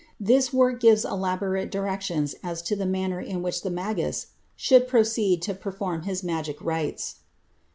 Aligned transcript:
This 0.19 0.51
work 0.51 0.79
gives 0.79 1.05
elaborate 1.05 1.69
directions 1.69 2.33
as 2.41 2.63
to 2.63 2.75
the 2.75 2.87
manner 2.87 3.19
in 3.21 3.43
which 3.43 3.61
the 3.61 3.69
"Magus" 3.69 4.31
should 4.55 4.87
proceed 4.87 5.43
to 5.43 5.53
perform 5.53 6.01
his 6.09 6.23
magic 6.23 6.59
rites. 6.59 7.17